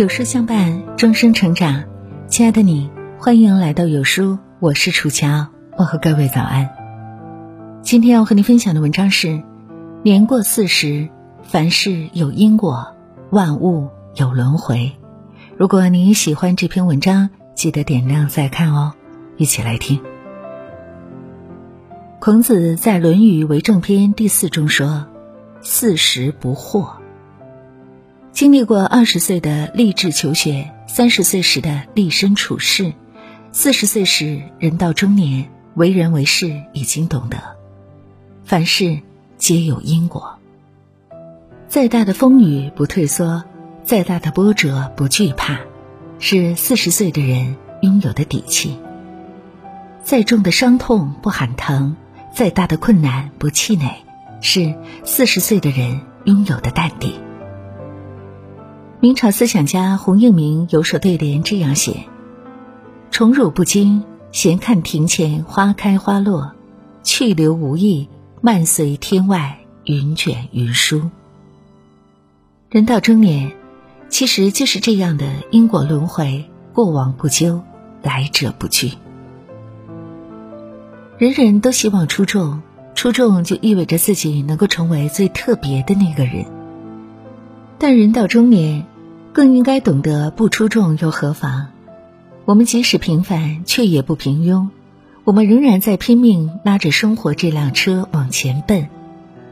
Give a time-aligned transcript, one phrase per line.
[0.00, 1.84] 有书相伴，终生成长。
[2.26, 6.70] 亲爱的你，欢迎来到有书，我是楚乔，问候各位早安。
[7.82, 9.42] 今天要和你分享的文章是：
[10.02, 11.10] 年过四十，
[11.42, 12.96] 凡事有因果，
[13.28, 14.92] 万物有轮回。
[15.58, 18.94] 如果你喜欢这篇文章，记得点亮再看哦。
[19.36, 20.00] 一起来听。
[22.20, 25.08] 孔子在《论语为政篇》第四中说
[25.60, 26.88] ：“四十不惑。”
[28.32, 32.92] 经历过二十岁的励志求学，三十岁时的立身处世，
[33.52, 37.36] 四十岁时人到中年，为人为事已经懂得，
[38.44, 39.00] 凡事
[39.36, 40.38] 皆有因果。
[41.68, 43.44] 再大的风雨不退缩，
[43.84, 45.58] 再大的波折不惧怕，
[46.18, 48.78] 是四十岁的人拥有的底气。
[50.02, 51.96] 再重的伤痛不喊疼，
[52.34, 53.90] 再大的困难不气馁，
[54.40, 54.74] 是
[55.04, 57.12] 四十岁的人拥有的淡定。
[59.02, 62.04] 明朝思想家洪应明有首对联这样写
[63.10, 66.52] ：“宠辱不惊，闲看庭前花开花落；
[67.02, 68.10] 去留无意，
[68.42, 71.08] 漫随天外云卷云舒。”
[72.68, 73.52] 人到中年，
[74.10, 77.62] 其实就是这样的因果轮回，过往不究，
[78.02, 78.92] 来者不拒。
[81.16, 82.60] 人人都希望出众，
[82.94, 86.44] 出众就意味着自己能够成为最特别的那个人。
[87.80, 88.86] 但人到中年。
[89.32, 91.68] 更应该懂得不出众又何妨？
[92.44, 94.70] 我们即使平凡，却也不平庸。
[95.22, 98.88] 我们仍然在拼命拉着生活这辆车往前奔，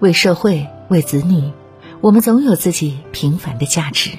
[0.00, 1.52] 为社会，为子女，
[2.00, 4.12] 我们总有自己平凡的价值。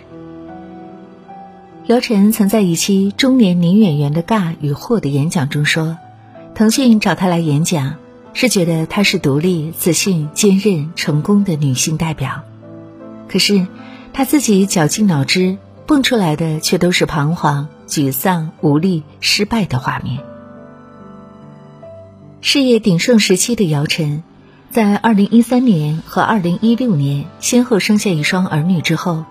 [1.88, 5.98] 姚晨曾在一期中年女演员的尬与惑的演讲中说
[6.54, 7.96] ：“腾讯找她来演讲，
[8.34, 12.44] 是觉得她是独立、自信、坚韧、成功的女性代表。
[13.28, 13.66] 可是。”
[14.18, 20.24] 他自己绞尽脑汁蹦出来的，却都是彷徨、沮丧、无力、失败的画面。
[22.42, 24.24] 事业鼎盛时期的姚晨，
[24.72, 29.24] 在二零一三年和二零一六年先后生下一双儿女之后，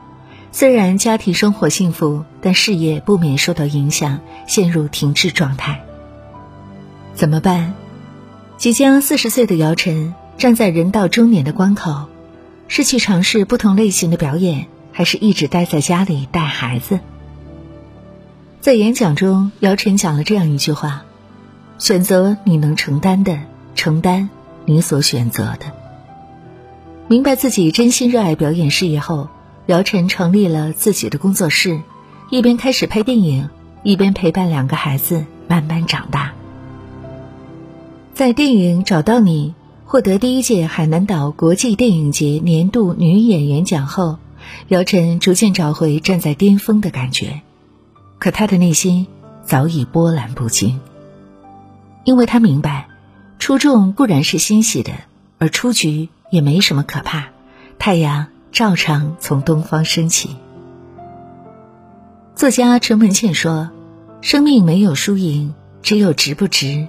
[0.52, 5.82] 虽然家庭生活幸福，但事业不免受到影响，陷入停滞状态。
[7.12, 7.74] 怎么办？
[8.56, 12.04] 即将四十岁的姚晨站在人到中年的关口，
[12.68, 14.68] 是去尝试不同类型的表演。
[14.96, 17.00] 还是一直待在家里带孩子。
[18.62, 21.04] 在演讲中，姚晨讲了这样一句话
[21.78, 23.38] ：“选择你能承担的，
[23.74, 24.30] 承担
[24.64, 25.70] 你所选择的。”
[27.08, 29.28] 明白自己真心热爱表演事业后，
[29.66, 31.78] 姚晨成立了自己的工作室，
[32.30, 33.50] 一边开始拍电影，
[33.82, 36.32] 一边陪伴两个孩子慢慢长大。
[38.14, 39.54] 在电影《找到你》
[39.90, 44.16] 获得第一届海南岛国际电影节年度女演员奖后。
[44.68, 47.40] 姚晨逐渐找回站在巅峰的感觉，
[48.18, 49.06] 可她的内心
[49.44, 50.80] 早已波澜不惊。
[52.04, 52.88] 因为她明白，
[53.38, 54.92] 出众固然是欣喜的，
[55.38, 57.28] 而出局也没什么可怕，
[57.78, 60.36] 太阳照常从东方升起。
[62.34, 63.70] 作家陈文茜说
[64.20, 66.88] ：“生命没有输赢，只有值不值。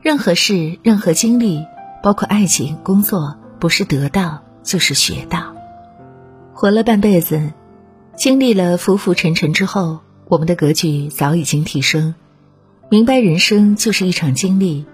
[0.00, 1.64] 任何事、任何经历，
[2.02, 5.54] 包括爱情、工作，不是得到就是学到。”
[6.60, 7.52] 活了半辈子，
[8.16, 12.16] 经历了浮浮沉沉之后，我们的格局早已经提升，
[12.90, 14.84] 明白人生就是一场经历，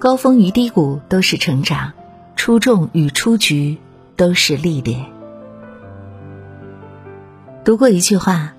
[0.00, 1.92] 高峰与低谷都是成长，
[2.34, 3.78] 出众与出局
[4.16, 5.04] 都是历练。
[7.64, 8.54] 读过一句话：“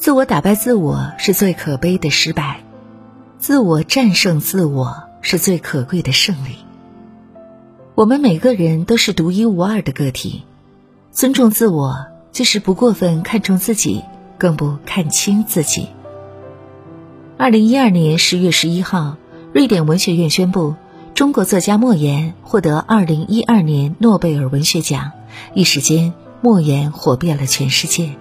[0.00, 2.64] 自我打败自我是最可悲的失败，
[3.38, 6.56] 自我战胜自我是最可贵的胜利。”
[7.94, 10.44] 我们每个人都是独一无二的个体。
[11.12, 14.02] 尊重自我，就是不过分看重自己，
[14.38, 15.88] 更不看清自己。
[17.36, 19.16] 二零一二年十月十一号，
[19.52, 20.76] 瑞典文学院宣布，
[21.12, 25.10] 中国作家莫言获得二零一二年诺贝尔文学奖。
[25.52, 28.12] 一时间，莫言火遍了全世界。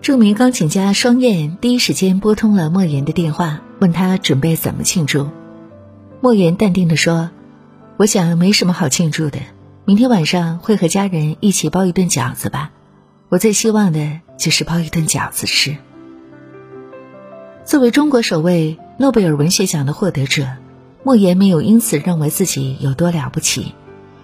[0.00, 5.28] 著名钢琴家双燕第一时间拨通了莫言的电话，问他准备怎么庆祝。
[6.22, 7.30] 莫言淡定地说
[7.98, 9.38] ：“我想没什么好庆祝的。”
[9.88, 12.72] 明天晚上会和家人一起包一顿饺子吧，
[13.28, 15.76] 我最希望的就是包一顿饺子吃。
[17.64, 20.48] 作为中国首位诺贝尔文学奖的获得者，
[21.04, 23.74] 莫言没有因此认为自己有多了不起，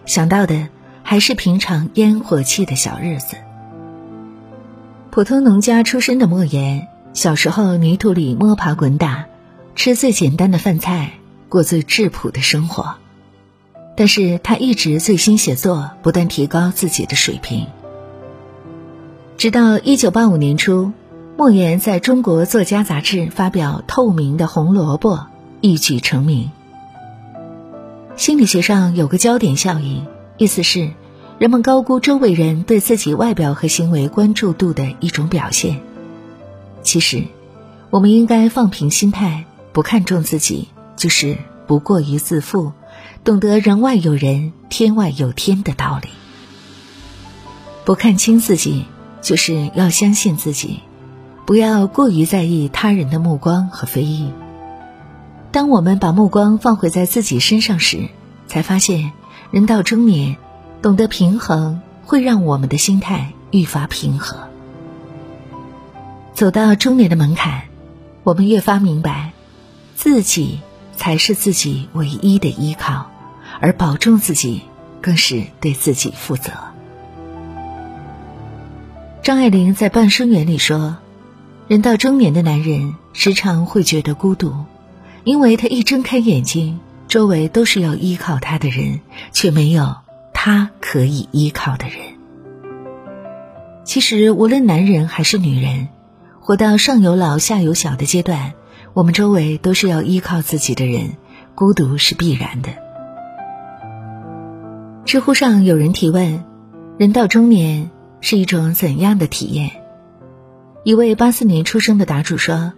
[0.04, 0.66] 想到的
[1.04, 3.36] 还是平常烟火气的小日子。
[5.12, 9.26] 普通农家出身的莫言，小时候泥土里摸爬滚打，
[9.76, 11.12] 吃最简单的饭菜，
[11.48, 12.96] 过最质朴的生活。
[13.94, 17.66] 但是他一直醉心写作，不断提高自己的水平。
[19.36, 20.92] 直到一九八五年初，
[21.36, 25.16] 莫言在中国作家杂志发表《透明的红萝卜》，
[25.60, 26.50] 一举成名。
[28.16, 30.06] 心理学上有个焦点效应，
[30.36, 30.90] 意思是
[31.38, 35.80] 人们高估周围人对自己外表和行为关注度的一种表现。
[36.82, 37.24] 其实，
[37.90, 41.36] 我们应该放平心态，不看重自己，就是
[41.66, 42.72] 不过于自负，
[43.24, 46.08] 懂得人外有人，天外有天的道理。
[47.84, 48.84] 不看清自己，
[49.20, 50.80] 就是要相信自己，
[51.46, 54.32] 不要过于在意他人的目光和非议。
[55.52, 58.08] 当我们把目光放回在自己身上时，
[58.48, 59.12] 才发现，
[59.52, 60.36] 人到中年，
[60.80, 64.48] 懂得平衡会让我们的心态愈发平和。
[66.34, 67.62] 走到中年的门槛，
[68.24, 69.32] 我们越发明白，
[69.94, 70.58] 自己
[70.96, 73.10] 才是自己唯一的依靠，
[73.62, 74.62] 而保重自己，
[75.00, 76.50] 更是对自己负责。
[79.22, 80.96] 张爱玲在《半生缘》里说
[81.68, 84.52] ：“人到中年的男人，时常会觉得孤独。”
[85.22, 88.98] 因为他一睁开眼睛，周围都是要依靠他的人，
[89.30, 89.94] 却没有
[90.34, 91.98] 他可以依靠的人。
[93.84, 95.86] 其实，无论男人还是女人，
[96.40, 98.54] 活到上有老下有小的阶段，
[98.92, 101.12] 我们周围都是要依靠自己的人，
[101.54, 102.81] 孤独是必然的。
[105.04, 106.44] 知乎上有人提问
[106.98, 107.90] ：“人到中年
[108.20, 109.70] 是一种怎样的体验？”
[110.84, 112.72] 一位八四年出生的答主说。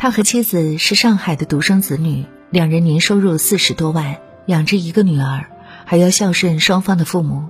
[0.00, 5.46] 他和妻子是上海的独生子女，两人年收入四十多万，养着一个女儿，
[5.84, 7.46] 还要孝顺双方的父母。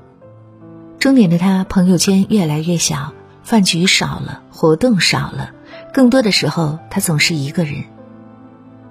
[0.98, 3.12] 中年的他，朋友圈越来越小，
[3.42, 5.50] 饭局少了，活动少了，
[5.92, 7.84] 更多的时候他总是一个人。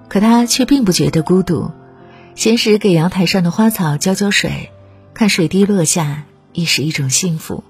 [0.08, 1.72] 可他却并不觉得孤独，
[2.36, 4.70] 闲时给阳台上的花草浇浇水，
[5.18, 7.64] 看水滴落下，亦是一种幸福。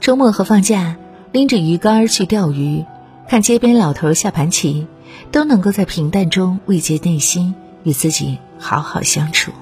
[0.00, 0.96] 周末和放假，
[1.30, 2.84] 拎着鱼竿去钓鱼。
[3.28, 4.88] 看街边老头下盘棋，
[5.30, 7.54] 都能够在平淡中慰藉内心，
[7.84, 9.52] 与自己好好相处。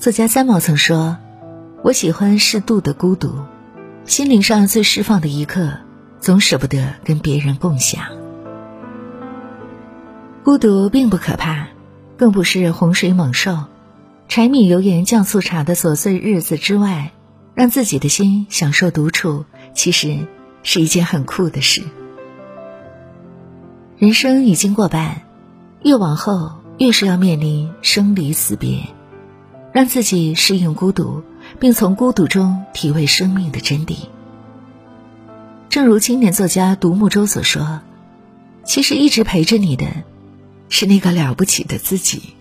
[0.00, 1.18] 作家三毛曾说
[1.84, 3.32] ：“我喜欢适度的孤独，
[4.04, 5.78] 心灵上最释放的一刻，
[6.18, 8.02] 总舍不得跟别人共享。
[10.42, 11.68] 孤独并不可怕，
[12.16, 13.56] 更不是洪水猛兽。
[14.34, 17.12] 柴米油盐酱醋茶的琐碎日子之外，
[17.54, 19.44] 让自己的心享受独处，
[19.74, 20.26] 其实。”
[20.64, 21.84] 是一件很酷的事。
[23.96, 25.22] 人生已经过半，
[25.84, 28.80] 越往后越是要面临生离死别，
[29.72, 31.22] 让自己适应孤独，
[31.60, 33.94] 并从孤独中体味生命的真谛。
[35.68, 37.82] 正如青年作家独木舟所说
[38.66, 39.86] ：“其实一直陪着你的，
[40.70, 42.34] 是那个了不起的自己。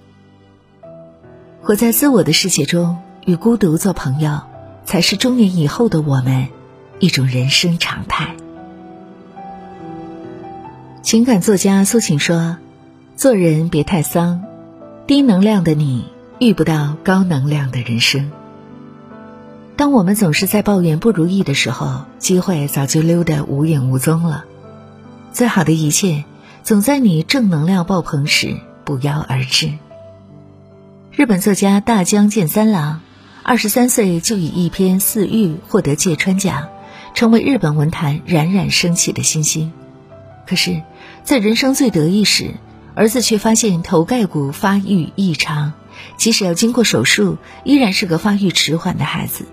[1.66, 4.42] 活在自我的世界中，与孤独做朋友，
[4.84, 6.48] 才是中年以后的我们。”
[7.00, 8.36] 一种人生常态。
[11.02, 12.58] 情感作家苏秦说
[13.16, 14.44] ：“做人别太丧，
[15.08, 16.06] 低能量的你
[16.40, 18.32] 遇不到高能量的人生。”
[19.76, 24.44] 当我们总是在抱怨不如意的时候，机会早就溜得无影无踪了。
[25.32, 26.26] 最好的一切，
[26.64, 29.72] 总在你正能量爆棚时不邀而至。
[31.16, 33.00] 日本作家大江健三郎，
[33.44, 36.70] 二十三岁就以一篇《四欲》获得芥川奖。
[37.14, 39.72] 成为日本文坛冉冉升起的新星，
[40.48, 40.82] 可是，
[41.24, 42.56] 在人生最得意时，
[42.96, 45.74] 儿子却发现头盖骨发育异常，
[46.18, 49.46] 即使要经过手术，依然是个发育迟缓的孩子。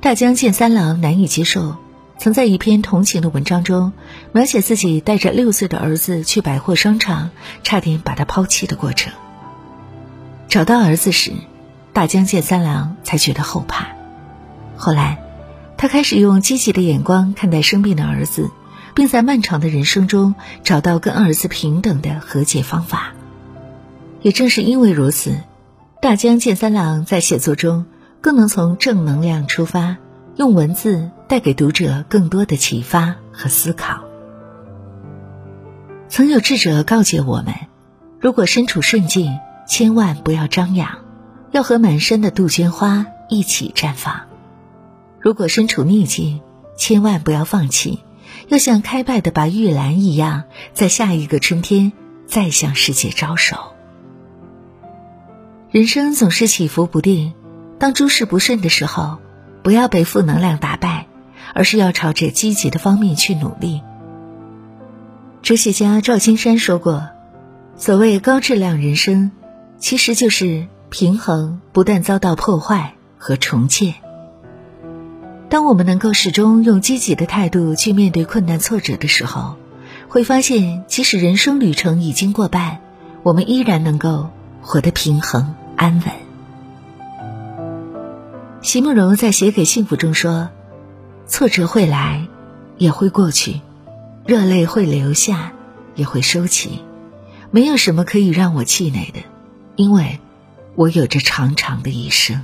[0.00, 1.76] 大江健三郎难以接受，
[2.18, 3.92] 曾在一篇同情的文章中，
[4.32, 7.30] 描写自己带着六岁的儿子去百货商场，
[7.62, 9.12] 差点把他抛弃的过程。
[10.48, 11.32] 找到儿子时，
[11.92, 13.88] 大江健三郎才觉得后怕，
[14.76, 15.22] 后来。
[15.78, 18.50] 他开始用积极的眼光看待生病的儿子，
[18.94, 20.34] 并在漫长的人生中
[20.64, 23.12] 找到跟儿子平等的和解方法。
[24.22, 25.38] 也正是因为如此，
[26.00, 27.84] 大江健三郎在写作中
[28.22, 29.98] 更能从正能量出发，
[30.36, 34.00] 用文字带给读者更多的启发和思考。
[36.08, 37.54] 曾有智者告诫我们：
[38.18, 40.98] 如果身处顺境，千万不要张扬，
[41.50, 44.22] 要和满山的杜鹃花一起绽放。
[45.20, 46.40] 如果身处逆境，
[46.76, 48.04] 千万不要放弃，
[48.48, 51.92] 要像开败的白玉兰一样，在下一个春天
[52.26, 53.56] 再向世界招手。
[55.70, 57.34] 人生总是起伏不定，
[57.78, 59.18] 当诸事不顺的时候，
[59.62, 61.08] 不要被负能量打败，
[61.54, 63.82] 而是要朝着积极的方面去努力。
[65.42, 67.08] 哲学家赵金山说过
[67.76, 69.32] ：“所谓高质量人生，
[69.78, 73.94] 其实就是平衡不断遭到破坏和重建。”
[75.48, 79.54] 当我们能够始终用积极的态度去面对困难挫折的时候，
[80.08, 82.80] 会发现，即使人生旅程已经过半，
[83.22, 84.30] 我们依然能够
[84.60, 86.12] 活得平衡安稳。
[88.60, 90.50] 席慕容在写给幸福中说
[91.28, 92.26] ：“挫折会来，
[92.76, 93.60] 也会过去；
[94.26, 95.52] 热泪会流下，
[95.94, 96.80] 也会收起。
[97.52, 99.20] 没有什么可以让我气馁的，
[99.76, 100.18] 因为
[100.74, 102.42] 我有着长长的一生。”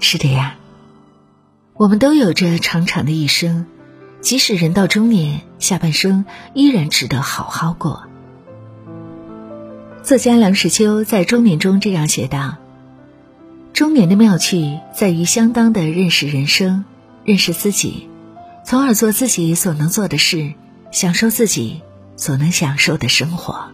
[0.00, 0.56] 是的呀。
[1.74, 3.66] 我们都有着长长的一生，
[4.20, 8.04] 即使人到中年，下半生依然值得好好过。
[10.02, 12.58] 作家梁实秋在《中年》中这样写道
[13.72, 16.84] ：“中年的妙趣在于相当的认识人生，
[17.24, 18.08] 认识自己，
[18.64, 20.52] 从而做自己所能做的事，
[20.92, 21.80] 享受自己
[22.16, 23.72] 所能享受的生活。”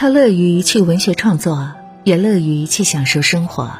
[0.00, 1.72] 他乐于去文学创作，
[2.04, 3.70] 也乐于去享受生活。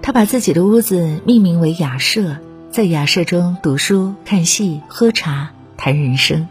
[0.00, 2.36] 他把自己的屋子命名为雅舍，
[2.70, 6.46] 在雅舍中读书、看戏、喝茶、谈人生。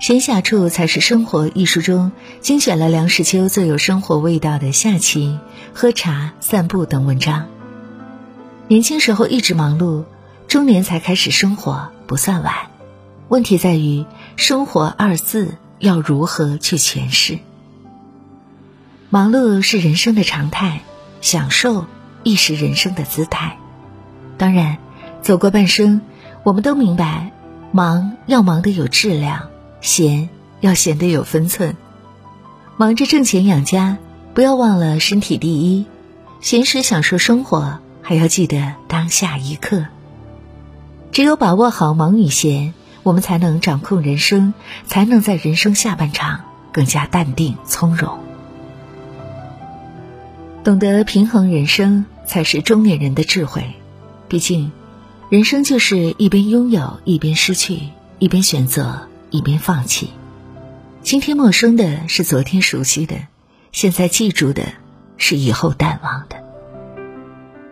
[0.00, 2.10] 闲暇处才是生活一书中
[2.40, 5.38] 精选了梁实秋最有生活味道的下棋、
[5.72, 7.46] 喝茶、散步等文章。
[8.66, 10.02] 年轻时候一直忙碌，
[10.48, 12.52] 中年才开始生活，不算晚。
[13.28, 17.38] 问题在于“生活”二字要如何去诠释。
[19.10, 20.80] 忙碌是人生的常态。
[21.22, 21.86] 享受
[22.24, 23.56] 亦是人生的姿态。
[24.38, 24.78] 当然，
[25.22, 26.00] 走过半生，
[26.42, 27.30] 我们都明白，
[27.70, 29.48] 忙要忙得有质量，
[29.80, 30.28] 闲
[30.60, 31.76] 要闲得有分寸。
[32.76, 33.98] 忙着挣钱养家，
[34.34, 35.84] 不要忘了身体第一；
[36.40, 39.86] 闲时享受生活，还要记得当下一刻。
[41.12, 44.54] 只有把握好忙与闲，我们才能掌控人生，
[44.86, 48.18] 才能在人生下半场更加淡定从容。
[50.64, 53.64] 懂得平衡人生，才是中年人的智慧。
[54.28, 54.70] 毕竟，
[55.28, 60.10] 人生就是一边拥有，一边失去；一边选择，一边放弃。
[61.02, 63.16] 今天陌生的是昨天熟悉的，
[63.72, 64.62] 现在记住的
[65.16, 66.36] 是以后淡忘的。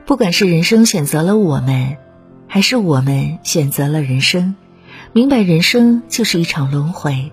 [0.05, 1.97] 不管是人生选择了我们，
[2.49, 4.57] 还是我们选择了人生，
[5.13, 7.33] 明白人生就是一场轮回，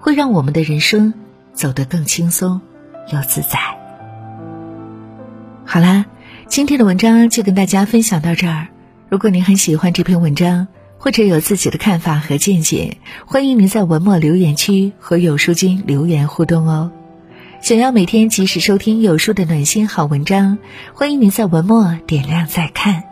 [0.00, 1.14] 会让我们的人生
[1.52, 2.60] 走得更轻松
[3.12, 3.60] 又自在。
[5.64, 6.06] 好啦，
[6.48, 8.66] 今天的文章就跟大家分享到这儿。
[9.08, 10.66] 如果您很喜欢这篇文章，
[10.98, 16.90] 或者有自己的看法和见解，欢迎您在文末留言区和有书君留言互动哦。
[17.60, 20.58] 想要每天及时收听有书的暖心好文章，
[20.92, 23.11] 欢迎您在文末点亮再看。